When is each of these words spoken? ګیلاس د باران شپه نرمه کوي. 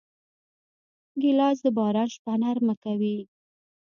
ګیلاس 1.21 1.57
د 1.65 1.67
باران 1.77 2.07
شپه 2.15 2.33
نرمه 2.41 2.75
کوي. 2.83 3.17